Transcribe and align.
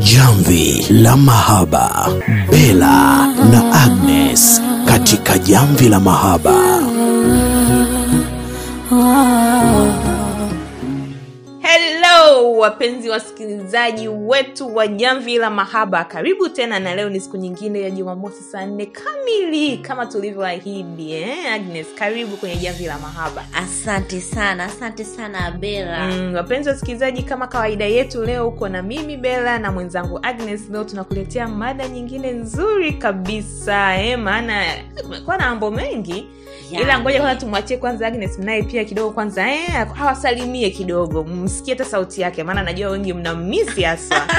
Jamvi 0.00 0.86
la 0.90 1.16
Mahaba, 1.16 2.08
Bella 2.50 3.26
na 3.52 3.72
Agnes 3.84 4.62
katika 4.86 5.38
Jamvi 5.38 5.88
la 5.88 6.00
Mahaba. 6.00 6.80
Wapenzi 12.60 13.08
wasikilizaji 13.10 14.08
wetu 14.08 14.76
wa 14.76 14.86
Jamvi 14.86 15.38
la 15.38 15.50
Mahaba, 15.50 16.04
karibu 16.04 16.48
tena, 16.48 16.78
na 16.80 16.94
leo 16.94 17.08
ni 17.10 17.20
siku 17.20 17.36
nyingine 17.36 17.80
ya 17.80 17.90
Jumamosi 17.90 18.42
saa 18.42 18.66
nne 18.66 18.86
kamili 18.86 19.76
kama 19.78 20.06
tulivyoahidi 20.06 21.12
eh? 21.12 21.52
Agnes, 21.54 21.86
karibu 21.94 22.36
kwenye 22.36 22.56
Jamvi 22.56 22.84
la 22.84 22.98
Mahaba. 22.98 23.44
asante 23.54 24.20
sana 24.20 24.64
asante 24.64 25.04
sana 25.04 25.50
bela 25.50 26.06
Mm, 26.10 26.34
wapenzi 26.34 26.68
wasikilizaji, 26.68 27.22
kama 27.22 27.46
kawaida 27.46 27.84
yetu, 27.84 28.24
leo 28.24 28.48
uko 28.48 28.68
na 28.68 28.82
mimi 28.82 29.16
bela 29.16 29.58
na 29.58 29.72
mwenzangu 29.72 30.18
Agnes. 30.22 30.60
Leo 30.70 30.84
tunakuletea 30.84 31.48
mada 31.48 31.88
nyingine 31.88 32.30
nzuri 32.32 32.92
kabisa 32.92 34.02
eh? 34.02 34.18
Maana 34.18 34.62
kumekuwa 35.02 35.36
na 35.36 35.48
mambo 35.50 35.70
mengi 35.70 36.26
Yani. 36.70 36.84
ila 36.84 37.00
ngoja 37.00 37.20
kwanza 37.20 37.40
tumwachie 37.40 37.76
kwanza 37.76 38.06
Agnes 38.06 38.38
naye 38.38 38.62
pia 38.62 38.84
kidogo 38.84 39.10
kwanza 39.10 39.52
eh, 39.52 39.86
awasalimie 40.00 40.70
kidogo, 40.70 41.24
msikie 41.24 41.74
hata 41.74 41.84
sauti 41.84 42.20
yake, 42.20 42.44
maana 42.50 42.62
najua 42.62 42.90
wengi 42.90 43.12
mnammisi 43.12 43.82
haswa. 43.82 44.26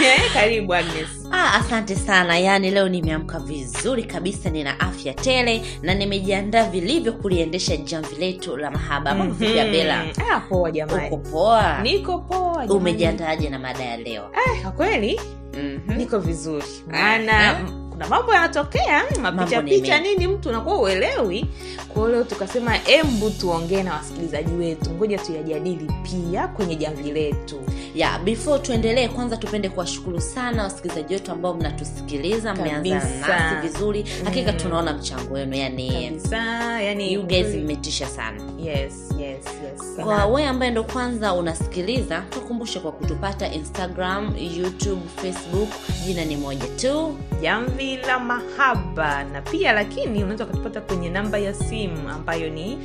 Eh, 0.00 0.20
Karibu 0.34 0.74
Agnes. 0.74 1.08
Ah, 1.30 1.54
asante 1.54 1.96
sana 1.96 2.38
yaani 2.38 2.70
leo 2.70 2.88
nimeamka 2.88 3.38
vizuri 3.38 4.04
kabisa 4.04 4.50
nina 4.50 4.80
afya 4.80 5.14
tele 5.14 5.62
na 5.82 5.94
nimejiandaa 5.94 6.64
vilivyo 6.64 7.12
kuliendesha 7.12 7.76
jamvi 7.76 8.16
letu 8.16 8.56
la 8.56 8.70
mahaba 8.70 9.14
mambo 9.14 9.34
vipi 9.34 9.56
ya 9.56 9.64
bela 9.64 10.04
Mhm. 10.04 10.22
Ah, 10.32 10.40
poa 10.40 10.70
jamani, 10.70 11.06
uko 11.06 11.16
poa 11.16 11.78
niko 11.82 12.18
poa 12.18 12.64
umejiandaaje 12.68 13.48
na 13.50 13.58
mada 13.58 13.84
ya 13.84 13.96
leo 13.96 14.30
Eh, 14.62 14.66
kweli 14.76 15.20
mm-hmm. 15.54 15.96
niko 15.96 16.18
vizuri 16.18 16.64
maana 16.90 17.52
Mhm. 17.58 17.87
Kuna 17.98 18.08
mambo 18.10 18.34
yanatokea 18.34 19.04
mm, 19.16 19.22
mapicha 19.22 19.62
picha 19.62 20.00
nini 20.00 20.26
mtu 20.26 20.48
unakuwa 20.48 20.78
uelewi 20.80 21.46
kwao 21.88 22.08
leo 22.08 22.24
tukasema 22.24 22.72
embu 22.86 23.30
tuongee 23.30 23.82
na 23.82 23.94
wasikilizaji 23.94 24.52
wetu. 24.52 24.90
Ngoja 24.90 25.18
tuyajadili 25.18 25.90
pia 26.02 26.48
kwenye 26.48 26.76
jamvi 26.76 27.12
letu 27.12 27.60
ya 27.94 28.18
before 28.18 28.58
tuendelee 28.62 29.08
kwanza 29.08 29.36
tupende 29.36 29.68
kuwashukuru 29.68 30.20
sana 30.20 30.62
wasikilizaji 30.62 31.14
wetu 31.14 31.32
ambao 31.32 31.54
mnatusikiliza 31.54 32.54
mmeanza 32.54 32.94
nasi 32.94 33.66
vizuri. 33.68 34.04
Hakika 34.24 34.52
Mm. 34.52 34.58
tunaona 34.58 34.92
mchango 34.94 35.34
wenu 35.34 35.56
yani 35.56 35.90
kabisa 36.08 36.36
yani 36.82 37.12
you 37.12 37.22
guys 37.22 37.46
mmetisha 37.46 38.06
sana. 38.06 38.42
Yes 38.58 38.92
yes 39.18 39.44
yes. 39.46 40.04
Kwa 40.04 40.26
wee 40.26 40.32
wewe 40.34 40.48
ambaye 40.48 40.70
ndo 40.70 40.84
kwanza 40.84 41.32
unasikiliza 41.34 42.20
tukumbushe 42.30 42.80
kwa 42.80 42.92
kutupata 42.92 43.52
instagram 43.52 44.34
youtube 44.56 45.02
facebook 45.22 45.68
jina 46.06 46.24
ni 46.24 46.36
moja 46.36 46.64
tu. 46.66 47.16
Jamvi 47.42 47.96
la 47.96 48.18
mahaba. 48.18 49.24
Na 49.24 49.42
pia 49.42 49.72
lakini 49.72 50.22
unaweza 50.24 50.44
ukatupata 50.44 50.80
kwenye 50.80 51.10
namba 51.10 51.38
ya 51.38 51.54
simu 51.54 52.08
ambayo 52.08 52.50
ni 52.50 52.78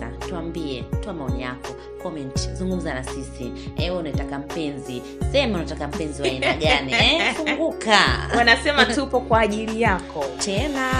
0653672399 0.00 0.28
tuambie 0.28 0.84
toa 1.00 1.12
maoni 1.12 1.42
yako 1.42 1.74
comment 2.02 2.54
zungumza 2.54 2.94
na 2.94 3.04
sisi. 3.04 3.52
Ewe 3.76 3.96
unataka 3.96 4.38
mpenzi 4.38 5.02
sema 5.32 5.54
unataka 5.58 5.88
mpenzi 5.88 6.22
wa 6.22 6.28
aina 6.28 6.54
gani 6.54 6.92
eh? 6.92 7.34
funguka. 7.36 7.98
Wanasema 8.36 8.84
tupo 8.84 9.20
kwa 9.20 9.40
ajili 9.40 9.82
yako. 9.82 10.24
Tena. 10.38 10.90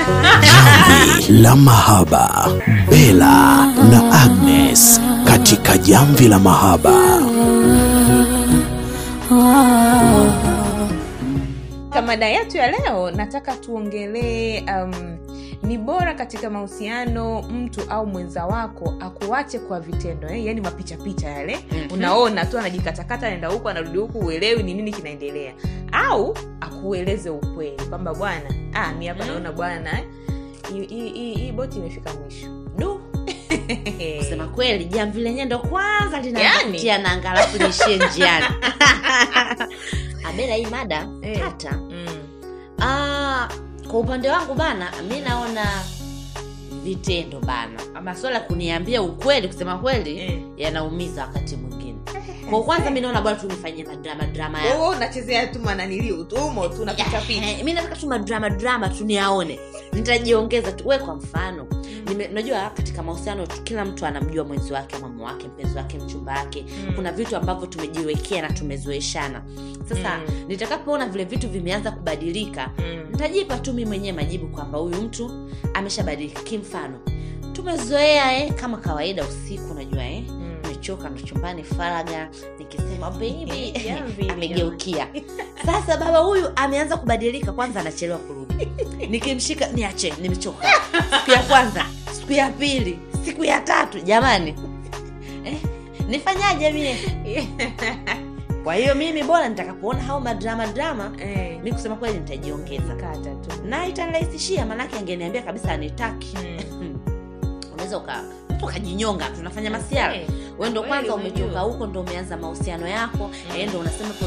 La 1.43 1.57
Mahaba, 1.57 2.49
Bella 2.91 3.67
na 3.67 4.23
Agnes 4.23 5.01
katika 5.25 5.79
Jamvi 5.79 6.29
la 6.29 6.39
Mahaba. 6.39 7.21
Mada 12.07 12.27
yetu 12.29 12.57
ya 12.57 12.71
leo 12.71 13.11
nataka 13.11 13.53
tuongelee 13.56 14.61
um, 14.61 15.17
ni 15.66 15.78
bora 15.78 16.15
katika 16.15 16.50
mahusiano 16.50 17.43
mtu 17.43 17.81
au 17.91 18.06
mwenza 18.06 18.47
wako 18.47 18.94
akuache 19.00 19.59
kwa 19.59 19.81
vitendo 19.81 20.28
eh? 20.28 20.44
yani 20.44 20.60
mapichapicha 20.60 21.28
yale 21.31 21.59
Mhm. 21.72 21.93
unaona 21.94 22.44
tu 22.47 22.59
anajikatakata 22.59 23.27
anaenda 23.27 23.49
huku 23.49 23.69
anarudi 23.69 23.99
huku 23.99 24.19
uelewi 24.19 24.62
ni 24.62 24.75
nini 24.75 24.93
kinaendelea 24.93 25.53
au 25.93 26.37
akueleze 26.60 27.31
ukweli 27.31 27.82
kwamba 27.88 28.15
bwana 28.15 28.55
ah, 28.75 28.93
mi 28.93 29.06
hapa 29.06 29.25
Mhm. 29.25 29.32
naona 29.32 29.53
bwana 29.53 29.99
eh, 30.00 30.05
hii- 30.88 31.53
boti 31.53 31.78
imefika 31.78 32.10
mwisho 32.15 32.47
du 32.78 33.00
kusema 34.19 34.47
kweli 34.49 34.84
jamvi 34.84 35.21
lenyewe 35.21 35.44
ndo 35.44 35.59
kwanza 35.59 36.16
Yani? 36.16 36.32
linatia 36.66 36.99
nanga 36.99 37.31
alafu 37.31 37.62
nishie 37.62 37.97
njiani 37.97 38.47
abela 40.28 40.55
hii 40.55 40.66
mada 40.66 41.09
hey. 41.22 41.38
tata 41.38 41.72
mm. 41.72 42.06
Ah, 42.81 43.16
kwa 43.91 44.01
upande 44.01 44.29
wangu 44.31 44.55
bana 44.55 44.93
mi 45.09 45.21
naona 45.21 45.65
vitendo 46.85 47.41
bana. 47.41 48.01
Maswala 48.03 48.37
ya 48.39 48.43
kuniambia 48.45 49.03
ukweli 49.03 49.49
kusema 49.49 49.79
kweli 49.79 50.19
Eh. 50.19 50.41
yanaumiza 50.57 51.23
wakati 51.23 51.57
mwingine. 51.57 51.99
Kwa 52.51 52.63
kwanza 52.65 52.91
mi 52.91 53.01
naona 53.01 53.21
bwana 53.23 53.39
tunifanyie 53.39 53.85
madrama 53.85 54.27
drama 54.27 54.59
Wewe 54.63 54.89
unachezea 54.97 55.47
tu 55.47 55.59
mananili 55.61 56.13
utumo 56.13 56.69
tu 56.69 56.85
na 56.85 56.95
Eh, 57.31 57.65
mi 57.65 57.73
nataka 57.73 57.97
tu 57.97 58.07
madrama 58.07 58.51
drama 58.51 58.89
tu 58.89 59.05
niaone 59.05 59.59
nitajiongeza 59.93 60.73
tu. 60.73 60.89
We 60.89 60.99
kwa 60.99 61.15
mfano 61.15 61.67
unajua 62.31 62.71
katika 62.71 63.03
mahusiano 63.03 63.47
kila 63.47 63.84
mtu 63.84 64.06
anamjua 64.06 64.44
mwenzi 64.44 64.72
wake 64.72 64.99
mama 64.99 65.25
wake 65.25 65.49
mpenzi 65.49 65.77
wake 65.78 65.99
mchumba 65.99 66.33
wake 66.33 66.65
Mm. 66.87 66.93
kuna 66.94 67.12
vitu 67.12 67.37
ambavyo 67.37 67.67
tumejiwekea 67.67 68.43
na 68.43 68.53
tumezoeshana 68.53 69.43
sasa 69.89 70.19
Mm. 70.19 70.44
nitakapoona 70.49 71.06
vile 71.06 71.25
vitu 71.25 71.49
vimeanza 71.49 71.91
kubadilika 71.91 72.71
Mm. 72.78 73.06
nitajipa 73.11 73.59
tu 73.59 73.72
mi 73.72 73.84
mwenyewe 73.84 74.12
majibu 74.17 74.47
kwamba 74.49 74.78
huyu 74.78 75.03
mtu 75.03 75.50
ameshabadilika 75.75 76.43
kimfano 76.43 76.99
tumezoea 77.53 78.38
eh, 78.44 78.53
kama 78.55 78.77
kawaida 78.77 79.25
usiku 79.25 79.71
unajua 79.73 80.05
eh, 80.05 80.25
Mm. 80.28 80.56
nimechoka 80.62 81.09
ndo 81.09 81.21
chumbani 81.23 81.65
faraga 81.65 82.31
nikisema 82.59 83.11
baby 83.11 83.73
amegeukia 84.33 85.09
sasa 85.67 85.97
baba 85.97 86.19
huyu 86.19 86.49
ameanza 86.56 86.97
kubadilika 86.97 87.53
kwanza 87.53 87.81
anachelewa 87.81 88.19
kurudi 88.19 88.69
nikimshika 89.11 89.67
niache 89.69 90.15
nimechoka 90.23 90.67
ya 91.33 91.43
kwanza 91.49 91.87
siku 92.26 92.32
ya 92.38 92.50
pili 92.50 92.98
siku 93.25 93.44
ya 93.44 93.60
tatu 93.60 94.00
jamani. 94.00 94.54
Eh, 95.47 95.59
nifanyaje 96.09 96.72
mie? 96.72 96.97
Kwa 98.64 98.75
hiyo 98.75 98.94
mimi 98.94 99.22
bora 99.22 99.48
nitakapoona 99.48 100.03
hao 100.03 100.20
madrama 100.20 100.66
drama. 100.66 101.12
Eh, 101.19 101.60
mi 101.62 101.72
kusema 101.72 101.97
kweli 101.97 102.19
nitajiongeza. 102.19 102.97
Kata 102.97 103.31
tu. 103.34 103.62
Na 103.64 103.87
itanirahisishia 103.87 104.66
maanake 104.66 104.97
angeniambia 104.98 105.42
kabisa 105.42 105.72
anitaki. 105.72 106.37
Mm. 106.72 106.98
unaweza 107.75 107.98
uka 107.98 108.25
mtu 108.56 108.65
ukajinyonga 108.67 109.31
tunafanya 109.31 109.71
masiara 109.71 110.15
we 110.59 110.71
ndo 110.71 110.83
kwanza 110.83 111.15
umetoka 111.15 111.61
huko 111.61 111.87
ndo 111.87 112.00
umeanza 112.00 112.37
mahusiano 112.37 112.89
yako 112.89 113.31
Mm. 113.50 113.56
mm. 113.62 113.69
ndo 113.69 113.78
unasema 113.78 114.11
po 114.11 114.27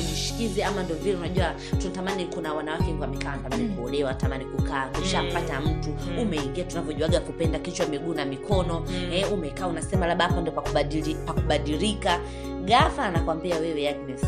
ama 0.67 0.84
ndo 0.84 0.95
vile 0.95 1.16
unajua 1.16 1.53
tunatamani 1.81 2.25
kuna 2.25 2.53
wanawake 2.53 2.95
wamekaa 3.00 3.31
natamani 3.35 3.63
Mm. 3.63 3.75
kuolewa 3.75 4.13
tamani 4.13 4.45
kukaa 4.45 4.88
tushampata 4.88 5.62
mtu 5.62 5.90
Mm. 5.90 6.19
umeingia 6.19 6.63
tunavyojuaga 6.63 7.19
kupenda 7.19 7.59
kichwa 7.59 7.85
miguu 7.85 8.13
na 8.13 8.25
mikono 8.25 8.79
Mm. 8.79 9.09
eh, 9.13 9.34
umekaa 9.34 9.67
unasema 9.67 10.07
labda 10.07 10.25
hapo 10.28 10.41
ndo 10.41 10.51
pakubadili- 10.51 11.25
pakubadilika 11.25 12.19
gafa 12.66 13.03
anakwambia 13.06 13.56
wewe 13.57 13.90
Agnes 13.90 14.22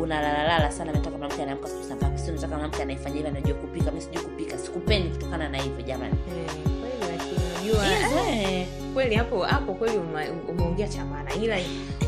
unalalalala 0.00 0.70
sana 0.72 0.92
nataka 0.92 1.18
mwanamke 1.18 1.42
anaamka 1.42 1.68
siku 1.68 1.84
saa 1.84 1.96
ngapi 1.96 2.18
sio 2.18 2.32
nataka 2.34 2.54
mwanamke 2.54 2.82
anayefanya 2.82 3.16
hivi 3.16 3.28
anajua 3.28 3.54
kupika 3.54 3.90
mi 3.90 4.00
sijui 4.00 4.22
kupika 4.22 4.58
sikupendi 4.58 5.08
kutokana 5.08 5.48
na 5.48 5.58
hivyo 5.58 5.82
jamani 5.82 6.14
Eh, 6.14 6.52
kweli 6.80 7.12
lakini 7.18 7.70
unajua 7.72 8.81
kweli 8.94 9.14
hapo 9.14 9.42
hapo 9.42 9.74
kweli 9.74 9.98
ume- 9.98 10.30
umeongea 10.48 10.88
cha 10.88 11.04
maana. 11.04 11.34
Ila 11.34 11.56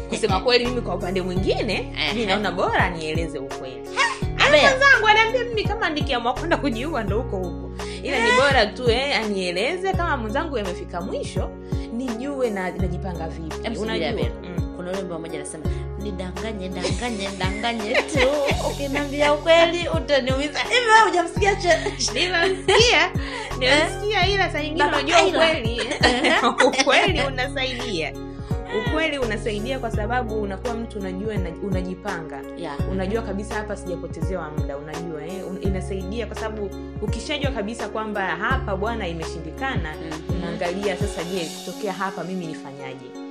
kusema 0.08 0.40
kweli 0.40 0.66
mimi 0.66 0.80
kwa 0.80 0.94
upande 0.94 1.22
mwingine 1.22 1.92
mi 2.14 2.26
naona 2.26 2.52
bora 2.52 2.90
nieleze 2.90 3.38
ukweli. 3.38 3.88
Abel. 4.48 4.60
mwenzangu 4.60 5.06
anaambia 5.06 5.44
mimi 5.44 5.64
kama 5.64 5.90
nikiamua 5.90 6.34
kwenda 6.34 6.56
kujiua 6.56 7.02
ndo 7.04 7.16
huko 7.22 7.36
huko. 7.36 7.70
Ila 8.02 8.24
ni 8.24 8.30
bora 8.40 8.66
tu 8.66 8.90
eh, 8.90 9.16
anieleze 9.18 9.92
kama 9.92 10.16
mwenzangu 10.16 10.58
amefika 10.58 11.00
mwisho 11.00 11.50
nijue 11.92 12.50
na 12.50 12.70
najipanga 12.70 13.28
vipi. 13.28 13.54
Unajua. 13.82 14.08
Kuna 14.84 14.90
ule 14.92 14.98
wimbo 15.00 15.18
mmoja 15.18 15.34
anasema 15.38 15.64
nidanganye 15.98 16.68
danganye 16.68 17.28
danganye 17.38 17.94
tu. 17.94 18.28
Ukiniambia 18.70 19.32
ukweli 19.34 19.88
utaniumiza. 19.88 20.58
Hivi 20.58 20.86
wewe 20.86 21.00
hujamsikia 21.08 21.52
nimemsikia. 23.58 24.26
Ila 24.28 24.52
saa 24.52 24.60
nyingine 24.62 24.84
unajua 24.84 25.24
ukweli. 25.26 25.82
Ukweli 26.82 27.20
unasaidia. 27.26 28.12
Ukweli 28.78 29.18
unasaidia 29.18 29.78
kwa 29.78 29.90
sababu 29.90 30.42
unakuwa 30.42 30.74
mtu 30.74 30.98
unajua 30.98 31.34
unajipanga. 31.62 32.40
Yeah. 32.58 32.76
unajua 32.92 33.22
kabisa 33.22 33.54
hapa 33.54 33.76
sijapotezewa 33.76 34.50
muda 34.50 34.76
unajua 34.76 35.26
eh? 35.26 35.44
Inasaidia 35.60 36.26
kwa 36.26 36.36
sababu 36.36 36.70
ukishajua 37.02 37.50
kabisa 37.50 37.88
kwamba 37.88 38.26
hapa 38.26 38.76
bwana 38.76 39.08
imeshindikana 39.08 39.94
Mhm. 39.94 40.36
unaangalia 40.36 40.96
sasa 40.96 41.24
je 41.24 41.50
kutokea 41.64 41.92
hapa 41.92 42.24
mimi 42.24 42.46
nifanyaje 42.46 43.23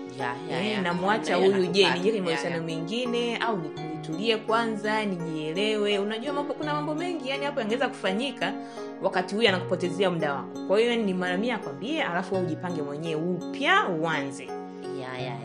Eh, 0.52 0.82
namwacha 0.82 1.36
huyu 1.36 1.66
je 1.66 1.84
nakupata. 1.84 2.04
nije 2.04 2.22
mahusiano 2.22 2.64
mengine 2.64 3.38
au 3.38 3.58
ni- 3.58 3.70
nitulie 3.96 4.38
kwanza 4.38 5.06
nijielewe. 5.06 5.98
Unajua 6.00 6.34
mambo 6.34 6.54
kuna 6.54 6.74
mambo 6.74 6.96
mengi 6.96 7.30
yani 7.30 7.46
hapo 7.46 7.60
yangeweza 7.60 7.88
kufanyika 7.88 8.54
wakati 9.02 9.36
huyu 9.36 9.50
anakupotezea 9.50 10.10
muda 10.12 10.34
wako. 10.34 10.60
Kwa 10.68 10.80
hiyo 10.80 10.96
ni 10.96 11.14
mara 11.14 11.38
mia 11.38 11.56
akwambie 11.56 12.04
alafu 12.04 12.36
ujipange 12.36 12.82
mwenyewe 12.82 13.22
upya 13.22 13.88
uanze. 13.88 14.48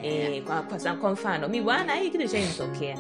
E, 0.03 0.41
kwa, 0.41 0.63
kwa, 0.63 0.93
kwa 0.95 1.11
mfano. 1.11 1.49
Mi 1.49 1.61
bwana 1.61 1.95
hii 1.95 2.11
kitu 2.11 2.29
chainitokea 2.29 2.99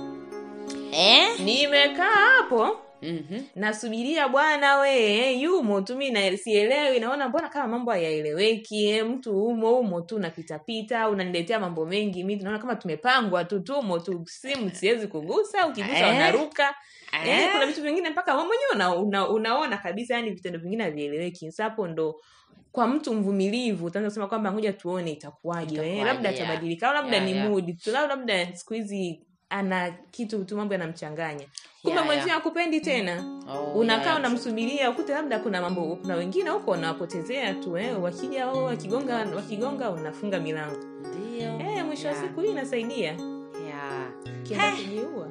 Eh? 0.92 1.40
nimekaa 1.40 2.10
hapo 2.38 2.76
Mhm. 3.02 3.40
nasubiria 3.54 4.28
bwana 4.28 4.78
we 4.78 5.32
yumo 5.32 5.80
tu 5.80 5.96
mi 5.96 6.10
na- 6.10 6.36
sielewi 6.36 7.00
naona 7.00 7.28
mbona 7.28 7.48
kama 7.48 7.66
mambo 7.68 7.90
hayaeleweki 7.90 8.86
eh, 8.86 9.06
mtu 9.06 9.44
umo 9.46 9.78
umo 9.78 10.00
tu 10.00 10.18
napitapita 10.18 11.08
unaniletea 11.08 11.60
mambo 11.60 11.86
mengi 11.86 12.24
mi 12.24 12.36
naona 12.36 12.58
kama 12.58 12.76
tumepangwa 12.76 13.44
tu 13.44 13.60
tumo 13.60 13.98
tu 13.98 14.22
simu 14.26 14.70
siwezi 14.70 15.06
kugusa 15.06 15.66
ukigusa 15.66 16.06
Eh? 16.08 16.14
unaruka 16.16 16.74
eh, 17.24 17.28
Eh? 17.28 17.48
kuna 17.52 17.66
vitu 17.66 17.82
vingine 17.82 18.10
mpaka 18.10 18.34
mwenyewe 18.34 18.70
una, 18.74 18.94
una, 18.96 19.28
unaona 19.28 19.76
kabisa 19.76 20.14
yani 20.14 20.30
vitendo 20.30 20.58
vingine 20.58 20.84
havieleweki 20.84 21.52
sapo 21.52 21.88
ndo 21.88 22.20
kwa 22.72 22.86
mtu 22.88 23.14
mvumilivu 23.14 23.86
utaanza 23.86 24.08
kusema 24.10 24.26
kwamba 24.26 24.52
ngoja 24.52 24.72
tuone 24.72 25.10
itakuwaje 25.12 25.76
eh, 25.98 26.04
labda 26.06 26.30
yeah. 26.30 26.42
atabadilika 26.42 26.88
au 26.88 26.94
labda 26.94 27.16
Yeah, 27.16 27.24
ni 27.28 27.32
yeah. 27.36 27.48
mudi 27.50 27.74
tu 27.74 27.90
labda 27.92 28.56
siku 28.56 28.74
hizi 28.74 29.20
ana 29.50 29.90
kitu 30.10 30.44
tu 30.44 30.56
mambo 30.56 30.74
yanamchanganya. 30.74 31.44
Kumbe 31.82 31.94
Yeah, 31.94 32.06
mwenzio 32.06 32.26
yeah. 32.26 32.38
akupendi 32.38 32.80
tena. 32.80 33.24
Oh, 33.48 33.72
unakaa 33.78 34.04
yeah, 34.04 34.16
unamsubiria 34.18 34.90
ukute 34.90 35.12
labda 35.12 35.38
kuna 35.38 35.60
mambo 35.60 35.96
kuna 35.96 36.14
wengine 36.14 36.50
huko 36.50 36.70
unawapotezea 36.70 37.54
tu 37.54 37.76
eh, 37.78 38.02
wakija 38.02 38.48
o 38.50 38.64
wakigonga 38.64 39.16
wakigonga 39.36 39.90
unafunga 39.90 40.40
milango. 40.40 40.76
Ndio. 41.00 41.60
eh, 41.70 41.84
mwisho 41.86 42.08
wa 42.08 42.12
Yeah. 42.14 42.24
siku 42.26 42.40
hii 42.40 42.50
inasaidia. 42.50 43.16
Yeah. 43.66 44.10
kienda 44.42 44.72
kujiua. 44.72 45.28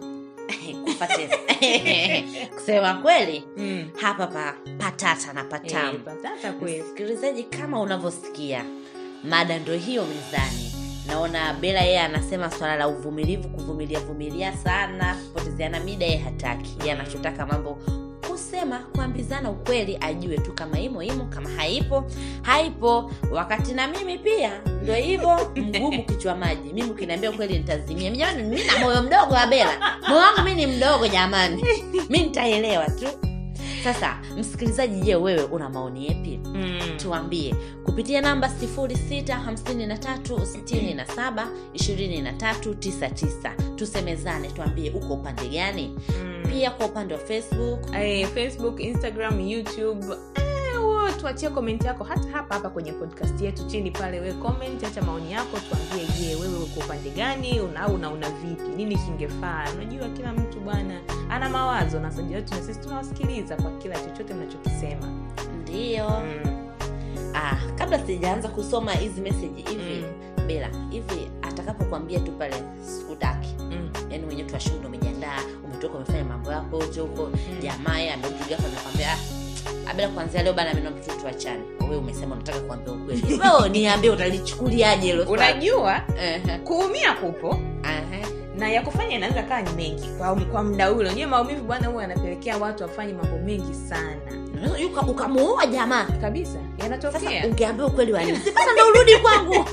Kusema 2.55 2.93
kweli 2.93 3.43
mm. 3.57 3.89
hapa 4.01 4.27
pa 4.27 4.53
patata 4.77 5.33
na 5.33 5.41
eh, 5.41 5.47
patamu 5.49 5.99
patata 5.99 6.51
kweli. 6.53 6.83
Msikilizaji 6.83 7.43
kama 7.43 7.81
unavyosikia 7.81 8.65
mada 9.23 9.59
ndo 9.59 9.73
hiyo 9.73 10.05
mezani 10.05 10.73
naona 11.07 11.53
bela 11.53 11.81
yeye 11.81 11.99
anasema 11.99 12.51
swala 12.51 12.75
la 12.75 12.87
uvumilivu 12.87 13.49
kuvumilia 13.49 13.99
vumilia 13.99 14.57
sana 14.57 15.15
kupotezeana 15.15 15.79
mida 15.79 16.05
yeye 16.05 16.17
hataki. 16.17 16.75
Yeye 16.79 16.91
anachotaka 16.91 17.45
mambo 17.45 17.77
kusema 18.29 18.79
kuambizana 18.79 19.49
ukweli 19.51 19.97
ajue 20.01 20.37
tu 20.37 20.53
kama 20.53 20.79
imo 20.79 21.03
imo 21.03 21.25
kama 21.25 21.49
haipo 21.49 22.03
haipo. 22.41 23.11
Wakati 23.31 23.73
na 23.73 23.87
mimi 23.87 24.17
pia 24.17 24.51
ndo 24.83 24.93
hivyo. 24.93 25.51
Mgumu 25.55 26.03
kichwa 26.05 26.35
maji. 26.35 26.73
Mimi 26.73 26.89
ukiniambia 26.91 27.29
ukweli 27.31 27.57
nitazimia. 27.57 28.11
Jamani 28.11 28.43
mi 28.43 28.63
na 28.63 28.77
moyo 28.79 29.01
mdogo 29.03 29.33
wa 29.33 29.47
bela 29.47 29.97
moyo 30.07 30.21
wangu 30.21 30.41
mi 30.41 30.55
ni 30.55 30.67
mdogo 30.67 31.07
jamani. 31.07 31.65
Mi 32.09 32.19
nitaelewa 32.19 32.85
tu 32.89 33.05
sasa 33.83 34.17
msikilizaji 34.37 35.01
je 35.01 35.15
wewe 35.15 35.43
una 35.43 35.69
maoni 35.69 36.07
yepi 36.07 36.39
mm. 36.43 36.79
tuambie. 36.97 37.55
Kupitia 37.83 38.21
namba 38.21 38.47
653672399 42.17 43.75
tusemezane 43.75 44.47
tuambie 44.47 44.89
uko 44.91 45.13
upande 45.13 45.47
gani? 45.49 45.95
Mm. 46.23 46.43
pia 46.49 46.71
kwa 46.71 46.85
upande 46.85 47.13
wa 47.13 47.19
facebook. 47.19 47.79
Ay, 47.93 48.25
facebook 48.25 48.79
instagram 48.79 49.39
youtube. 49.41 50.05
Eh, 50.35 50.43
tuachie 51.19 51.49
komenti 51.49 51.87
yako 51.87 52.03
hata 52.03 52.29
hapa 52.31 52.53
hapa 52.55 52.69
kwenye 52.69 52.91
podcast 52.91 53.41
yetu 53.41 53.63
chini 53.67 53.91
pale 53.91 54.19
we 54.19 54.33
comment 54.33 54.83
acha 54.83 55.01
maoni 55.01 55.31
yako 55.31 55.57
tuambie 55.69 56.07
je 56.19 56.35
wewe 56.35 56.57
uko 56.63 56.79
upande 56.79 57.09
gani 57.09 57.59
una 57.59 57.79
au 57.79 57.95
unaona 57.95 58.29
vipi? 58.29 58.69
Nini 58.75 58.95
kingefaa? 58.97 59.65
Unajua 59.75 60.09
kila 60.09 60.33
mtu 60.33 60.46
bwana 60.67 60.99
ana 61.29 61.49
mawazo 61.49 61.99
na 61.99 62.11
saji 62.11 62.33
na 62.33 62.47
sisi 62.47 62.79
tunawasikiliza 62.79 63.55
kwa 63.55 63.71
kila 63.71 63.95
chochote 63.99 64.33
mnachokisema 64.33 65.07
ndio 65.61 66.09
mm. 66.09 66.69
ah, 67.35 67.55
kabla 67.75 68.05
sijaanza 68.05 68.47
kusoma 68.49 68.91
hizi 68.93 69.21
meseji 69.21 69.61
hivi 69.61 70.05
Mm. 70.37 70.47
bila 70.47 70.69
hivi 70.89 71.29
atakapokwambia 71.41 72.19
tu 72.19 72.31
pale 72.31 72.55
sikutaki 72.81 73.55
Mm. 73.59 73.89
yani 74.09 74.25
mwenyewe 74.25 74.47
tuwashuhuda 74.49 74.87
umejiandaa 74.87 75.39
umetoka 75.65 75.95
umefanya 75.97 76.23
mambo 76.23 76.51
yako 76.51 76.77
yote 76.77 76.99
huko 77.01 77.29
jamaa 77.61 77.93
mm. 77.99 78.09
amekupiga 78.13 78.55
hapa 78.57 78.69
nakwambia 78.69 79.11
"Ah, 80.05 80.07
kwanzia 80.07 80.43
leo 80.43 80.53
bana 80.53 80.73
mimi 80.73 80.89
mtu 80.89 81.19
tuachane 81.21 81.61
wewe 81.81 81.97
umesema 81.97 82.35
unataka 82.35 82.59
kuambia 82.59 82.93
ukweli 82.93 83.23
wewe 83.43 83.69
niambie 83.69 84.09
utalichukuliaje 84.09 85.07
hilo 85.07 85.23
unajua 85.23 86.01
kuumia 86.63 87.13
kupo. 87.13 87.59
Na 88.57 88.69
ya 88.69 88.81
kufanya 88.81 89.15
inaweza 89.15 89.43
kaa 89.43 89.61
ni 89.61 89.69
mengi 89.71 90.07
kwa, 90.17 90.35
kwa 90.35 90.63
mda 90.63 90.91
ule. 90.91 91.09
Unajua 91.09 91.27
maumivu 91.27 91.63
bwana 91.63 91.87
huwa 91.87 92.01
yanapelekea 92.01 92.57
watu 92.57 92.83
wafanye 92.83 93.13
mambo 93.13 93.37
mengi 93.37 93.73
sana. 93.73 94.21
Ukamuoa 95.07 95.65
jamaa. 95.65 96.05
Kabisa 96.05 96.59
yanatokea. 96.77 97.47
Ungeambia 97.47 97.85
ukweli 97.85 98.13
wa 98.13 98.23
nini? 98.23 98.37
sasa 98.55 98.73
ndo 98.73 98.87
urudi 98.87 99.17
kwangu. 99.17 99.65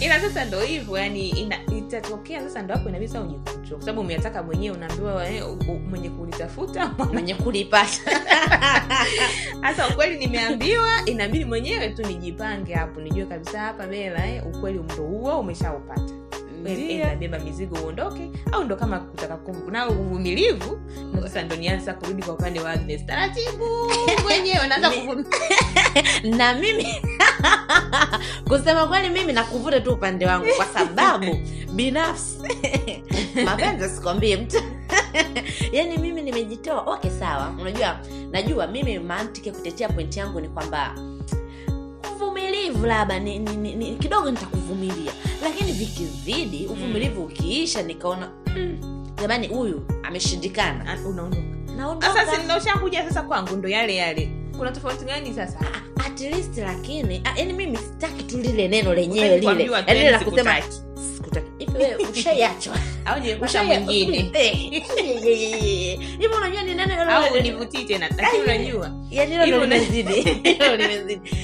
Ila 0.00 0.20
sasa 0.20 0.44
ndo 0.44 0.60
hivyo 0.60 0.98
yani 0.98 1.28
ina, 1.28 1.58
itatokea 1.78 2.40
sasa 2.42 2.62
ndo 2.62 2.74
hapo 2.74 2.88
inabidi 2.88 3.12
sasa 3.12 3.24
kwa 3.70 3.80
sababu 3.80 4.00
umeyataka 4.00 4.42
mwenyewe 4.42 4.76
unaambiwa 4.76 5.26
mwenye 5.88 6.10
kulitafuta 6.10 6.94
mwenye 7.12 7.34
kulipata. 7.34 8.00
Hasa 9.62 9.88
ukweli 9.88 10.18
nimeambiwa 10.18 10.88
inabidi 11.06 11.44
mwenyewe 11.44 11.88
tu 11.88 12.02
nijipange 12.02 12.74
hapo. 12.74 13.00
Nijue 13.00 13.26
kabisa 13.26 13.60
hapa 13.60 13.86
bela 13.86 14.26
eh, 14.26 14.42
ukweli 14.46 14.78
ndo 14.78 15.02
huo 15.02 15.40
umeshaupata 15.40 16.25
Ndio. 16.72 17.04
nabeba 17.06 17.38
mizigo 17.38 17.76
uondoke 17.84 18.30
au 18.52 18.64
ndo 18.64 18.76
kama 18.76 18.98
kutaka 19.00 19.34
kum- 19.36 19.70
nao 19.72 19.90
uvumilivu 19.90 20.80
ndo 21.12 21.22
sasa 21.22 21.42
ndo 21.42 21.56
nianza 21.56 21.94
kurudi 21.94 22.22
kwa 22.22 22.34
upande 22.34 22.60
wa 22.60 22.70
Agnes 22.70 23.06
taratibu 23.06 23.64
mwenyewe 24.24 24.66
naanza 24.66 24.90
na 26.38 26.54
mimi 26.54 26.86
kusema 28.48 28.86
kweli 28.86 29.08
mimi 29.10 29.32
nakuvuta 29.32 29.80
tu 29.80 29.92
upande 29.92 30.26
wangu 30.26 30.46
kwa 30.56 30.66
sababu 30.66 31.38
binafsi 31.72 32.38
mapenzi 33.44 33.88
sikwambie 33.96 34.36
mtu. 34.36 34.56
Yaani 35.72 35.98
mimi 35.98 36.22
nimejitoa. 36.22 36.80
Okay 36.94 37.10
sawa. 37.10 37.54
Unajua 37.60 37.98
najua 38.30 38.66
mimi 38.66 38.98
mantiki 38.98 39.50
kutetea 39.50 39.88
pointi 39.88 40.18
yangu 40.18 40.40
ni 40.40 40.48
kwamba 40.48 40.94
uvumilivu 42.14 42.86
labda 42.86 43.18
ni, 43.18 43.38
ni, 43.38 43.56
ni, 43.56 43.74
ni, 43.74 43.96
kidogo 43.96 44.30
nitakuvumilia 44.30 45.12
lakini 45.86 46.06
vikizidi 46.08 46.66
uvumilivu 46.66 47.24
ukiisha 47.24 47.82
nikaona 47.82 48.30
mm, 48.56 49.06
jamani 49.22 49.46
huyu 49.48 49.86
ameshindikana. 50.02 50.92
Ah, 50.92 51.08
unaondoka. 51.08 52.06
Sasa 53.08 53.22
kwangu 53.22 53.56
ndo 53.56 53.68
yale 53.68 53.96
yale. 53.96 54.30
Kuna 54.58 54.72
tofauti 54.72 55.04
gani 55.04 55.34
sasa? 55.34 55.58
At 56.06 56.20
least 56.20 56.58
lakini 56.58 57.22
ah, 57.24 57.38
yani 57.38 57.52
mimi 57.52 57.76
sitaki 57.76 58.22
tu 58.22 58.38
lile 58.38 58.68
neno 58.68 58.94
lenyewe 58.94 59.38
lile. 59.38 59.54
lile 59.54 60.10
la 60.10 60.18
tena 60.18 60.18
kusema 60.24 60.54
sikutaki. 60.62 60.76
sikutaki. 61.16 61.46
Hivi 61.58 61.78
wewe 61.78 61.96
ushaiachwa 62.12 62.76
au 63.06 63.20
nimepata 63.20 63.64
mwingine. 63.64 64.22
hivo 66.18 66.36
unajua 66.36 66.62
ni 66.62 66.74
neno 66.74 67.10
au 67.16 67.34
univutii 67.34 67.84
tena 67.84 68.08
lakini 68.18 68.42
unajua. 68.42 68.90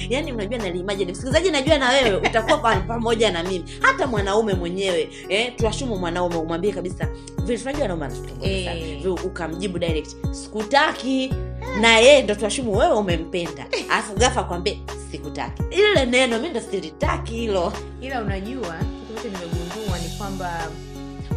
yani 0.09 0.33
naliimagine 0.59 1.13
msikilizaji 1.13 1.51
najua 1.51 1.79
na 1.79 1.89
wewe 1.91 2.17
utakuwa 2.17 2.59
pamoja 2.77 3.31
na 3.33 3.43
mimi. 3.43 3.65
Hata 3.81 4.07
mwanaume 4.07 4.55
mwenyewe 4.55 5.09
eh, 5.29 5.53
tuashumu 5.57 5.97
mwanaume 5.99 6.37
umwambie 6.37 6.73
kabisa 6.73 7.09
vile 7.45 7.59
tunajua 7.59 7.89
sana. 8.11 8.29
Eh. 8.43 9.15
Ukamjibu 9.25 9.79
direct 9.79 10.17
sikutaki. 10.31 11.33
Na 11.81 11.99
yeye 11.99 12.23
ndo 12.23 12.35
tuashumu 12.35 12.79
wewe 12.79 12.95
umempenda. 12.95 13.67
Alafu 13.91 14.15
gafa 14.15 14.45
kwambie 14.45 14.79
sikutaki. 15.11 15.63
Ile 15.71 16.07
neno 16.07 16.39
mi 16.39 16.49
ndo 16.49 16.61
silitaki 16.61 17.35
hilo. 17.35 17.73
Ila 18.01 18.23
unajua 18.23 18.77
kitu 19.17 19.29
ambacho 19.29 19.29
nimegundua 19.29 19.99
ni 19.99 20.09
kwamba 20.19 20.69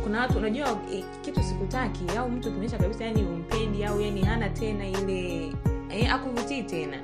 kuna 0.06 0.20
watu 0.22 0.38
unajua 0.38 0.78
e, 0.94 1.04
kitu 1.22 1.44
sikutaki 1.44 2.04
au 2.18 2.30
mtu 2.32 2.52
kuonyesha 2.52 2.78
kabisa 2.78 3.06
yani 3.06 3.24
umpendi 3.24 3.84
au 3.86 4.02
yani 4.02 4.22
hana 4.24 4.50
tena 4.50 4.88
ile 4.88 5.52
e, 5.90 6.08
akuvutii 6.08 6.64
tena. 6.64 6.98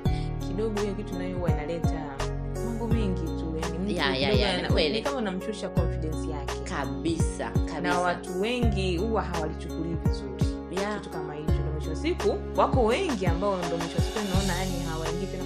Kidogo 0.48 0.80
hiyo 0.80 0.94
kitu 0.94 1.14
nayo 1.18 1.36
huwa 1.36 1.50
inaleta 1.50 2.04
mambo 2.64 2.86
mengi 2.88 3.20
tu 3.22 3.54
yani 3.62 3.78
mtu 3.78 3.92
Ya, 3.92 4.16
ya, 4.16 4.32
ya, 4.32 4.54
ana- 4.58 4.88
ni 4.88 5.02
kama 5.02 5.16
unamshusha 5.18 5.68
confidence 5.68 6.30
yake. 6.30 6.54
Kabisa 6.64 7.50
na 7.82 7.98
watu 8.00 8.40
wengi 8.40 8.96
huwa 8.96 9.22
hawalichukulii 9.22 9.94
vizuri. 10.06 10.44
Yeah. 10.80 10.94
kitu 11.00 11.10
kama 11.10 11.34
hicho 11.34 11.52
ndo 11.52 11.72
mwisho 11.72 11.96
siku 11.96 12.38
wako 12.56 12.84
wengi 12.84 13.26
ambao 13.26 13.56
ndo 13.58 13.76
mwisho 13.76 14.00
siku 14.00 14.18
naona 14.34 14.58
yani 14.58 14.80
hawaingii 14.90 15.26
tena 15.26 15.41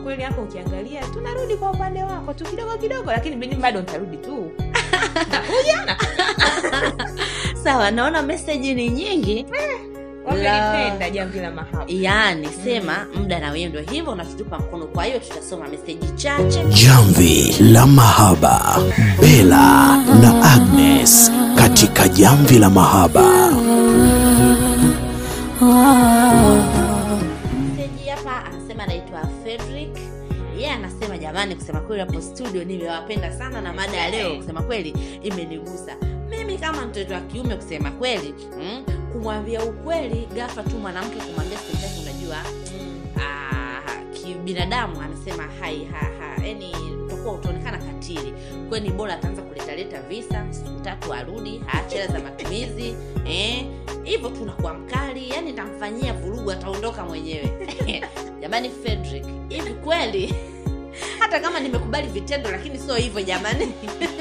kweli 0.00 0.22
hapo 0.22 0.42
ukiangalia 0.42 1.02
tunarudi 1.02 1.56
kwa 1.56 1.70
upande 1.70 2.02
wako 2.02 2.34
tu 2.34 2.44
kidogo 2.44 2.78
kidogo 2.78 3.10
lakini 3.10 3.36
mimi 3.36 3.54
bado 3.54 3.80
nitarudi 3.80 4.16
tu. 4.16 4.52
Nakuja. 5.14 5.84
Na 5.86 5.96
sawa 7.64 7.90
naona 7.90 8.22
meseji 8.22 8.74
ni 8.74 8.88
nyingi. 8.88 9.46
Wamelipenda 10.24 11.10
jamvi 11.10 11.40
la 11.40 11.50
mahaba 11.50 11.84
yaani 11.88 12.48
sema 12.64 13.06
muda 13.14 13.38
na 13.40 13.50
wewe 13.50 13.66
ndio 13.68 13.80
hivyo 13.80 14.12
unatutupa 14.12 14.58
mkono 14.58 14.86
kwa 14.86 15.04
hiyo 15.04 15.18
tutasoma 15.18 15.68
meseji 15.68 16.06
chache. 16.16 16.64
Jamvi 16.64 17.56
la 17.60 17.86
mahaba. 17.86 18.78
bela 19.20 19.96
na 20.22 20.52
Agnes 20.54 21.32
katika 21.56 22.08
jamvi 22.08 22.58
la 22.58 22.70
mahaba. 22.70 23.50
meseji 25.60 26.49
jamani 31.32 31.54
kusema 31.54 31.80
kweli 31.80 32.00
hapo 32.00 32.20
studio 32.20 32.64
nimewapenda 32.64 33.32
sana 33.32 33.60
na 33.60 33.72
mada 33.72 33.96
ya 33.96 34.10
leo 34.10 34.36
kusema 34.36 34.62
kweli 34.62 34.94
imenigusa. 35.22 35.96
Mimi 36.30 36.58
kama 36.58 36.86
mtoto 36.86 37.14
wa 37.14 37.20
kiume 37.20 37.56
kusema 37.56 37.90
kweli 37.90 38.34
mm, 38.58 38.84
kumwambia 39.12 39.64
ukweli 39.64 40.28
gafa 40.34 40.62
tu 40.62 40.76
mwanamke 40.78 41.16
kumwambia 41.20 41.58
sitaki 41.58 42.00
unajua 42.02 42.36
ah, 43.20 43.80
kibinadamu 44.12 45.00
anasema 45.00 45.42
hai 45.60 45.84
ha, 45.84 45.98
ha, 45.98 46.46
yani 46.46 46.74
utakuwa 47.04 47.34
utaonekana 47.34 47.78
katili. 47.78 48.34
Ni 48.82 48.90
bora 48.90 49.14
ataanza 49.14 49.42
kuletaleta 49.42 50.02
visa 50.02 50.46
tatu 50.82 51.14
arudi 51.14 51.60
aache 51.68 52.06
za 52.06 52.18
matumizi 52.20 52.94
eh, 53.26 53.66
hivyo 54.04 54.28
tu 54.30 54.44
nakuwa 54.44 54.74
mkali 54.74 55.28
yani 55.30 55.46
nitamfanyia 55.50 56.12
vurugu 56.12 56.50
ataondoka 56.52 57.04
mwenyewe. 57.04 57.50
Jamani 58.40 58.70
frederick 58.70 59.26
hivi 59.48 59.74
kweli 59.74 60.34
hata 61.20 61.40
kama 61.40 61.60
nimekubali 61.60 62.08
vitendo 62.08 62.50
lakini 62.50 62.78
sio 62.78 62.94
hivyo 62.94 63.22
jamani 63.22 63.72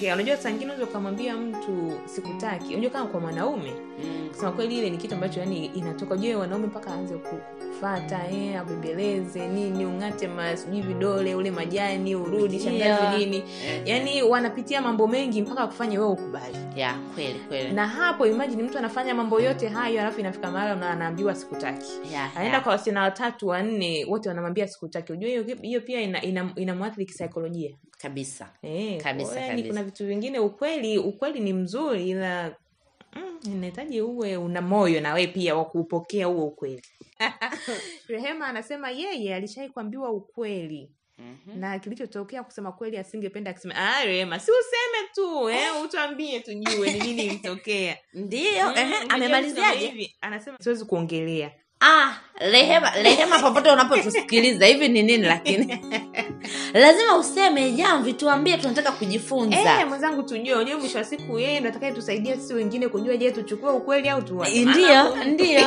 kuongea 0.00 0.14
unajua 0.14 0.36
saa 0.36 0.50
ingine 0.50 0.64
unaweza 0.64 0.84
ukamwambia 0.90 1.36
mtu 1.36 1.92
sikutaki. 2.06 2.72
Unajua 2.72 2.90
kama 2.90 3.06
kwa 3.06 3.20
mwanaume 3.20 3.72
mm. 4.04 4.28
kusema 4.28 4.52
kweli 4.52 4.78
ile 4.78 4.90
ni 4.90 4.96
kitu 4.96 5.14
ambacho 5.14 5.40
yani 5.40 5.66
inatoka 5.66 6.16
jue 6.16 6.34
wanaume 6.34 6.66
mpaka 6.66 6.90
aanze 6.90 7.14
kufata 7.14 8.30
eh, 8.30 8.60
abembeleze 8.60 9.48
nini 9.48 9.84
ung'ate 9.84 10.28
masijui 10.28 10.80
vidole 10.80 11.34
ule 11.34 11.50
majani 11.50 12.14
urudi 12.14 12.60
shangazi 12.60 13.18
nini. 13.18 13.36
Eh, 13.36 13.82
yani 13.86 14.22
wanapitia 14.22 14.82
mambo 14.82 15.06
mengi 15.06 15.42
mpaka 15.42 15.66
kufanya 15.66 16.00
wewe 16.00 16.12
ukubali. 16.12 16.56
Yeah, 16.76 16.96
kweli 17.14 17.40
kweli. 17.48 17.72
Na 17.72 17.86
hapo 17.88 18.26
imagine 18.26 18.62
mtu 18.62 18.78
anafanya 18.78 19.14
mambo 19.14 19.40
yote 19.40 19.68
hayo 19.68 20.00
alafu 20.00 20.20
inafika 20.20 20.50
mahala 20.50 20.74
na 20.76 20.90
anaambiwa 20.90 21.34
sikutaki. 21.34 21.86
Yeah, 22.12 22.30
anaenda 22.30 22.50
yeah. 22.50 22.62
kwa 22.62 22.72
wasichana 22.72 23.02
watatu 23.02 23.48
wanne 23.48 24.04
wote 24.08 24.28
wanamwambia 24.28 24.68
sikutaki. 24.68 25.12
Unajua 25.12 25.28
hiyo 25.30 25.56
hiyo 25.62 25.80
pia 25.80 26.00
ina, 26.00 26.22
ina, 26.22 26.52
inamwathiri 26.56 27.06
kisaikolojia 27.06 27.76
kabisa. 28.02 28.52
Eh, 28.62 29.00
Kabisa, 29.02 29.28
kabisa. 29.28 29.40
yani 29.40 29.62
kuna 29.62 29.84
vitu 29.84 30.06
vingine 30.06 30.38
ukweli 30.38 30.98
ukweli 30.98 31.40
ni 31.40 31.52
mzuri 31.52 32.10
ila 32.10 32.56
mm, 33.16 33.38
inahitaji 33.44 34.00
uwe 34.00 34.36
una 34.36 34.60
moyo 34.62 35.00
na 35.00 35.14
wewe 35.14 35.26
pia 35.26 35.54
wa 35.54 35.64
kuupokea 35.64 36.26
huo 36.26 36.46
ukweli. 36.46 36.82
Rehema 38.08 38.46
anasema 38.46 38.90
yeye 38.90 39.34
alishai 39.34 39.68
kuambiwa 39.68 40.10
ukweli. 40.10 40.90
Mhm. 41.18 41.58
na 41.60 41.78
kilichotokea 41.78 42.42
kusema 42.44 42.72
kweli 42.72 42.96
asingependa 42.98 43.50
akisema 43.50 43.74
"Ah, 43.76 44.04
rehema 44.04 44.38
si 44.38 44.50
useme 44.50 45.08
tu 45.14 45.48
eh, 45.50 45.82
utuambie 45.84 46.40
tujue 46.40 46.92
ni 46.92 46.98
nini 47.00 47.24
ilitokea. 47.24 47.98
Ndio, 48.14 48.66
Mm, 48.68 48.74
ehe, 48.76 48.94
amemaliziaje? 49.08 50.14
anasema 50.20 50.56
siwezi 50.60 50.84
kuongelea 50.84 51.52
ah 51.80 52.12
rehema 52.40 52.90
rehema 52.90 53.38
popote 53.38 53.70
unapotusikiliza. 53.70 54.66
Hivi 54.66 54.88
ni 54.88 55.02
nini 55.02 55.26
lakini? 55.26 55.84
Lazima 56.74 57.16
useme 57.16 57.70
jamvi 57.70 58.12
tuambie 58.12 58.56
tunataka 58.58 58.92
kujifunza. 58.92 59.56
Eh, 59.80 59.88
mwenzangu 59.88 60.22
tujue. 60.22 60.54
Unajua 60.54 60.78
mwisho 60.78 60.98
wa 60.98 61.04
siku 61.04 61.38
yeye 61.38 61.60
ndo 61.60 61.68
atakaye 61.68 61.92
tusaidia 61.92 62.36
sisi 62.36 62.54
wengine 62.54 62.88
kujua 62.88 63.16
je 63.16 63.30
tuchukue 63.30 63.70
ukweli 63.72 64.08
au 64.08 64.22
tuache 64.22 64.64
Ndio, 64.64 65.24
ndio. 65.24 65.60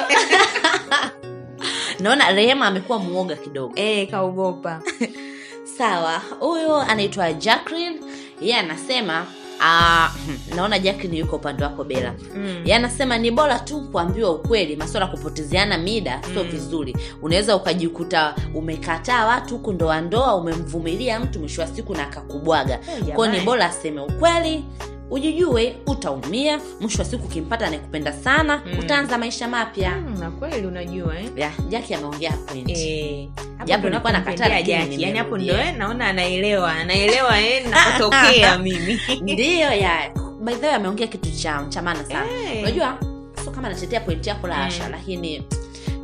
naona 1.99 2.31
rehema 2.31 2.65
amekuwa 2.67 2.99
muoga 2.99 3.35
kidogo. 3.35 3.73
Eh, 3.75 4.09
kaogopa. 4.11 4.81
Sawa 5.77 6.21
huyu 6.39 6.75
anaitwa 6.75 7.33
jacklin 7.33 7.99
yeye 8.41 8.55
anasema 8.55 9.25
ah, 9.63 10.09
naona 10.55 10.79
jacklin 10.79 11.13
yuko 11.13 11.35
upande 11.35 11.63
wako 11.63 11.83
bela 11.83 12.13
mm. 12.35 12.61
Yanasema 12.65 13.17
ni 13.17 13.31
bora 13.31 13.59
tu 13.59 13.81
kuambiwa 13.81 14.31
ukweli 14.31 14.75
maswala 14.75 15.05
ya 15.05 15.11
kupotezeana 15.11 15.77
mida 15.77 16.21
sio 16.33 16.43
Mm. 16.43 16.49
vizuri 16.49 16.95
unaweza 17.21 17.55
ukajikuta 17.55 18.35
umekataa 18.55 19.25
watu 19.25 19.53
huku 19.57 19.73
ndoa 19.73 20.01
ndoa 20.01 20.35
umemvumilia 20.35 21.19
mtu 21.19 21.39
mwisho 21.39 21.61
wa 21.61 21.67
siku 21.67 21.95
na 21.95 22.03
akakubwaga 22.03 22.79
Eh, 23.07 23.15
kwao 23.15 23.27
ni 23.31 23.39
bora 23.39 23.65
aseme 23.65 24.01
ukweli 24.01 24.63
ujijue 25.09 25.75
utaumia 25.87 26.59
mwisho 26.81 26.99
wa 26.99 27.05
siku 27.05 27.25
ukimpata 27.25 27.65
anayekupenda 27.67 28.13
sana 28.13 28.61
Mm. 28.65 28.79
utaanza 28.79 29.17
maisha 29.17 29.47
mapya. 29.47 29.91
Mm, 29.97 30.19
na 30.19 30.31
kweli 30.31 30.67
unajua 30.67 31.19
eh? 31.19 31.29
ya 31.35 31.51
jaki 31.69 31.93
ameongea 31.93 32.31
point. 32.31 32.69
Eh, 32.69 33.27
Japo 33.65 33.89
nakuwa 33.89 34.11
nakataa, 34.13 34.47
Yaani 34.59 35.17
hapo 35.17 35.37
ndo 35.37 35.53
eh, 35.53 35.75
naona 35.77 36.07
anaelewa 36.07 36.71
anaelewa 36.71 37.41
eh, 37.41 37.65
napotokea 37.69 38.57
mimi. 38.63 38.99
Ndiyo 39.21 39.73
ya. 39.73 40.09
By 40.41 40.53
the 40.55 40.65
way 40.67 40.75
ameongea 40.75 41.07
kitu 41.07 41.31
cha 41.31 41.65
cha 41.69 41.81
maana 41.81 42.05
sana. 42.05 42.25
Eh. 42.53 42.61
unajua 42.61 42.97
sio 43.43 43.51
kama 43.51 43.67
anatetea 43.67 43.99
pointi 43.99 44.29
yako 44.29 44.47
la 44.47 44.57
Asha 44.57 44.67
asha 44.83 44.89
lakini 44.89 45.43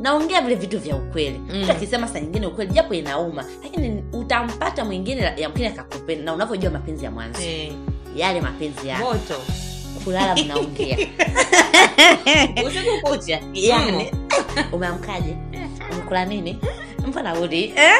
naongea 0.00 0.40
vile 0.40 0.54
vitu 0.54 0.78
vya 0.78 0.96
ukweli. 0.96 1.38
Mm. 1.38 1.62
mtu 1.62 1.72
akisema 1.72 2.08
saa 2.08 2.20
nyingine 2.20 2.46
ukweli 2.46 2.72
japo 2.72 2.94
inauma 2.94 3.44
lakini 3.62 4.02
utampata 4.12 4.84
mwingine 4.84 5.32
yamkini 5.36 5.66
akakupenda 5.66 6.24
na 6.24 6.34
unavyojua 6.34 6.70
mapenzi 6.70 7.04
ya 7.04 7.10
mwanzo. 7.10 7.42
Eh, 7.42 7.72
yale 8.16 8.40
mapenzi 8.40 8.88
ya 8.88 8.98
moto. 8.98 9.34
kulala 10.04 10.36
mnaongea. 10.36 10.96
Usiku 12.66 13.00
kucha 13.02 13.40
yani. 13.54 14.10
Umeamkaje? 14.72 15.36
Umekula 15.92 16.24
nini? 16.24 16.58
Mbona 17.06 17.34
eh? 17.76 17.92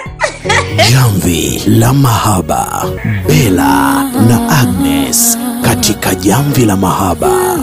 Jamvi 0.91 1.63
la 1.67 1.93
mahaba. 1.93 2.85
bela 3.27 4.05
na 4.29 4.59
Agnes 4.61 5.39
katika 5.63 6.15
jamvi 6.15 6.65
la 6.65 6.77
mahaba. 6.77 7.59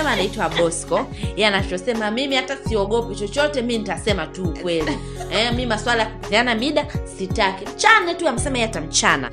Anasema 0.00 0.10
anaitwa 0.12 0.48
bosco. 0.48 1.06
Ye 1.36 1.46
anachosema 1.46 2.10
mimi 2.10 2.36
hata 2.36 2.56
siogopi 2.56 3.14
chochote 3.16 3.62
mi 3.62 3.78
nitasema 3.78 4.26
tu 4.26 4.44
ukweli. 4.44 4.98
Eh, 5.32 5.54
mi 5.54 5.66
maswala 5.66 6.02
ya 6.02 6.08
kupeana 6.08 6.54
mida 6.54 6.86
sitaki. 7.18 7.64
Mchane 7.74 8.14
tu 8.14 8.28
amesema 8.28 8.58
ye 8.58 8.64
atamchana. 8.64 9.30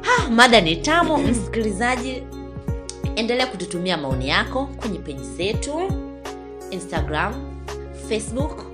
Ha, 0.00 0.30
mada 0.30 0.60
ni 0.60 0.76
tamu. 0.76 1.18
Msikilizaji 1.28 2.22
endelea 3.16 3.46
kututumia 3.46 3.96
maoni 3.96 4.28
yako 4.28 4.66
kwenye 4.66 4.98
peji 4.98 5.24
zetu 5.24 5.92
instagram 6.70 7.34
facebook 8.08 8.64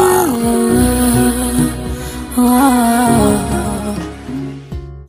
Ah, 2.38 2.42
ah, 2.42 2.42
ah. 2.42 2.73
ah. 2.73 2.75